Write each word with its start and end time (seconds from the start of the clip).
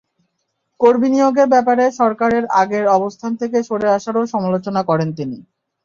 কর্মী 0.79 1.07
নিয়োগের 1.09 1.47
ব্যাপারে 1.49 1.83
সরকারের 1.99 2.43
আগের 2.61 2.85
অবস্থান 2.97 3.31
থেকে 3.41 3.57
সরে 3.67 3.87
আসারও 3.97 4.23
সমালোচনা 4.33 4.81
করেন 4.89 5.09
তিনি। 5.17 5.37